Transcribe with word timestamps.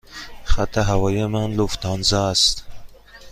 خط 0.45 0.77
هوایی 0.77 1.25
من 1.25 1.51
لوفتانزا 1.53 2.27
است. 2.29 2.65